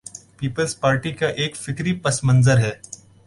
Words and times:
Peoples Party 0.37 1.11
کا 1.11 1.27
ایک 1.27 1.55
فکری 1.55 1.93
پس 1.99 2.23
منظر 2.23 2.57
ہے۔ 2.57 2.71